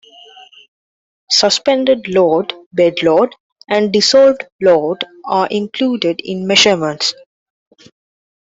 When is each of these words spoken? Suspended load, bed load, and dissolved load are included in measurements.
Suspended 1.29 2.07
load, 2.07 2.51
bed 2.73 2.95
load, 3.03 3.35
and 3.69 3.93
dissolved 3.93 4.43
load 4.59 5.03
are 5.25 5.45
included 5.51 6.19
in 6.23 6.47
measurements. 6.47 7.13